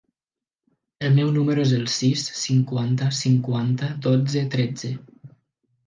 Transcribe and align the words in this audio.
El 1.09 1.13
meu 1.17 1.29
número 1.35 1.65
es 1.65 1.75
el 1.81 1.85
sis, 1.97 2.25
cinquanta, 2.45 3.13
cinquanta, 3.21 3.95
dotze, 4.09 4.47
tretze. 4.57 4.95